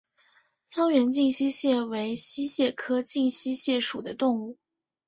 [0.67, 4.57] 沧源近溪蟹为溪蟹科近溪蟹属的动物。